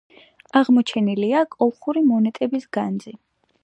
აღმოჩენილია 0.61 1.43
კოლხური 1.57 2.05
მონეტების 2.09 2.71
განძი. 2.81 3.19